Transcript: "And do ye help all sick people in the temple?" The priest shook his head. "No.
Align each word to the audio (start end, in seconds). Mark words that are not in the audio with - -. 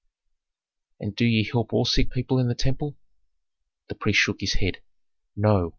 "And 0.99 1.15
do 1.15 1.23
ye 1.25 1.43
help 1.43 1.73
all 1.73 1.85
sick 1.85 2.09
people 2.09 2.39
in 2.39 2.47
the 2.47 2.55
temple?" 2.55 2.97
The 3.87 3.93
priest 3.93 4.17
shook 4.17 4.41
his 4.41 4.53
head. 4.55 4.79
"No. 5.35 5.69